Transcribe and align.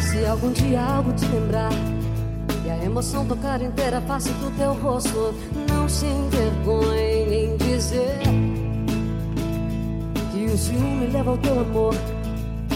Se 0.00 0.26
algum 0.26 0.52
dia 0.52 0.82
algo 0.82 1.12
te 1.12 1.26
lembrar 1.26 1.72
e 2.64 2.70
a 2.70 2.84
emoção 2.84 3.24
tocar 3.26 3.62
inteira 3.62 3.98
a 3.98 4.00
face 4.02 4.30
do 4.30 4.50
teu 4.56 4.74
rosto, 4.74 5.34
não 5.70 5.88
se 5.88 6.06
envergonhe 6.06 7.34
em 7.34 7.56
dizer 7.56 8.18
que 10.32 10.44
o 10.46 10.58
ciúme 10.58 11.06
leva 11.06 11.30
ao 11.30 11.38
teu 11.38 11.60
amor. 11.60 11.94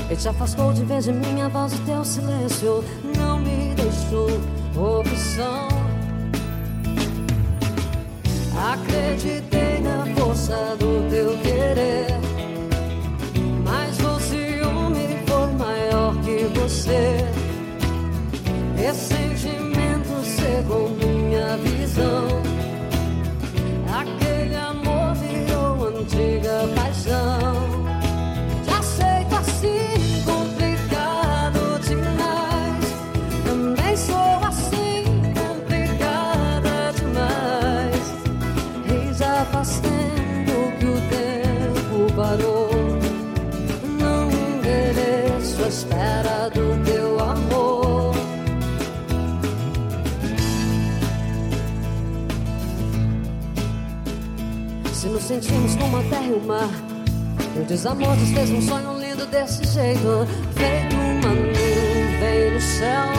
Ele 0.09 0.17
te 0.17 0.29
afastou 0.29 0.73
de 0.73 0.85
vez 0.85 1.05
de 1.05 1.13
minha 1.13 1.49
voz 1.49 1.73
e 1.73 1.79
teu 1.79 2.05
silêncio 2.05 2.85
não 3.17 3.39
me 3.39 3.75
deixou 3.75 4.29
opção. 4.77 5.69
Acreditei 8.73 9.81
na 9.81 10.07
força 10.15 10.77
do 10.79 11.11
teu 11.11 11.37
querer, 11.39 12.07
Ressentimento 18.93 20.23
cegou 20.23 20.91
minha 20.91 21.57
visão. 21.57 22.43
Aquele 23.91 24.55
amor 24.55 25.14
virou 25.14 25.89
antiga 25.89 26.69
paixão. 26.77 27.86
Já 28.67 28.83
sei 28.83 29.25
que 29.31 29.35
assim 29.35 30.23
complicado 30.27 31.81
demais. 31.81 32.84
Também 33.47 33.97
sou 33.97 34.45
assim 34.47 35.05
complicada 35.41 36.92
demais. 36.95 38.12
E 38.84 39.14
já 39.14 39.47
tempo 39.81 40.70
que 40.78 40.84
o 40.84 41.00
tempo 41.09 42.12
parou. 42.14 42.69
Não 43.98 44.31
envelheço 44.31 45.64
à 45.64 45.69
espera 45.69 46.50
do 46.50 46.84
teu 46.84 46.91
Se 55.03 55.08
nos 55.08 55.25
sentimos 55.25 55.75
como 55.75 55.97
a 55.97 56.03
terra 56.05 56.27
e 56.27 56.33
o 56.33 56.41
mar. 56.47 56.70
E 57.56 57.58
o 57.58 57.64
desamor 57.64 58.14
desfez 58.19 58.50
um 58.50 58.62
sonho 58.62 59.00
lindo 59.00 59.27
desse 59.27 59.64
jeito, 59.64 60.28
feito 60.55 60.94
uma 60.94 61.28
nuvem 61.34 62.55
no 62.55 62.61
céu. 62.61 63.12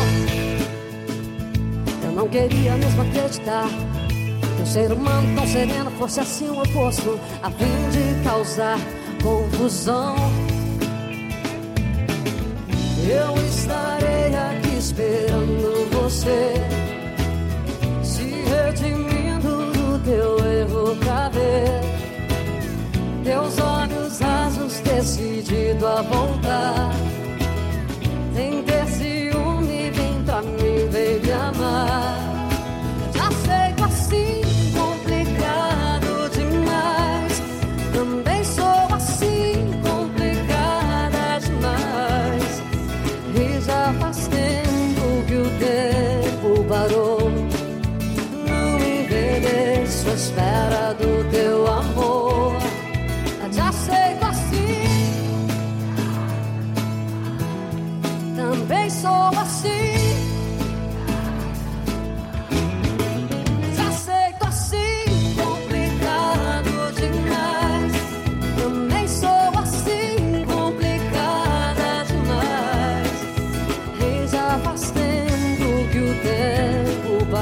Eu 2.06 2.12
não 2.14 2.30
queria 2.30 2.78
mesmo 2.78 3.02
acreditar 3.02 3.68
que 3.68 4.62
um 4.62 4.66
ser 4.66 4.94
humano 4.94 5.36
tão 5.36 5.46
sereno 5.46 5.92
fosse 6.00 6.22
assim 6.22 6.48
o 6.48 6.62
oposto, 6.62 7.20
a 7.42 7.52
fim 7.52 7.90
de 7.92 8.24
causar 8.24 8.80
confusão. 9.22 10.16
Eu 13.06 13.46
estarei 13.46 14.34
aqui 14.34 14.78
esperando 14.78 15.90
você, 15.92 16.54
voltar. 26.10 26.93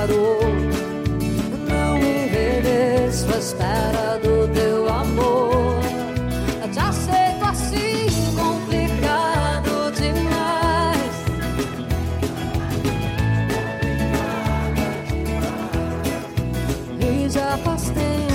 Parou. 0.01 0.39
Não 1.69 1.97
envelheço 1.97 3.27
à 3.33 3.37
espera 3.37 4.19
do 4.23 4.47
teu 4.53 4.89
amor. 4.89 5.79
Sei 6.93 7.35
que 7.39 7.45
assim 7.45 8.35
complicado 8.35 9.91
demais. 9.95 11.15
E 16.99 17.29
já 17.29 17.57
faz 17.59 17.83
tempo 17.91 18.30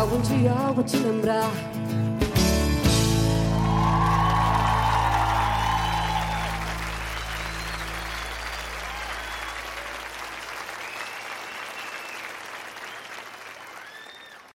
algum 0.00 0.18
dia 0.22 0.50
algo 0.50 0.82
te 0.82 0.96
lembrar 0.96 1.50